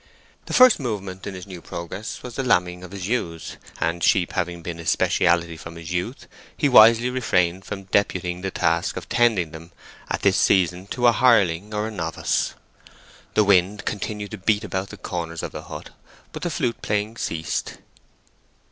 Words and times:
The 0.47 0.53
first 0.53 0.79
movement 0.79 1.27
in 1.27 1.35
his 1.35 1.45
new 1.45 1.61
progress 1.61 2.23
was 2.23 2.33
the 2.35 2.43
lambing 2.43 2.83
of 2.83 2.89
his 2.91 3.07
ewes, 3.07 3.57
and 3.79 4.03
sheep 4.03 4.31
having 4.31 4.63
been 4.63 4.79
his 4.79 4.89
speciality 4.89 5.55
from 5.55 5.75
his 5.75 5.91
youth, 5.91 6.25
he 6.57 6.67
wisely 6.67 7.11
refrained 7.11 7.65
from 7.65 7.83
deputing 7.83 8.41
the 8.41 8.49
task 8.49 8.97
of 8.97 9.07
tending 9.07 9.51
them 9.51 9.71
at 10.09 10.23
this 10.23 10.37
season 10.37 10.87
to 10.87 11.05
a 11.05 11.11
hireling 11.11 11.71
or 11.71 11.87
a 11.87 11.91
novice. 11.91 12.55
The 13.35 13.43
wind 13.43 13.85
continued 13.85 14.31
to 14.31 14.39
beat 14.39 14.63
about 14.63 14.89
the 14.89 14.97
corners 14.97 15.43
of 15.43 15.51
the 15.51 15.65
hut, 15.65 15.91
but 16.31 16.41
the 16.41 16.49
flute 16.49 16.81
playing 16.81 17.17
ceased. 17.17 17.77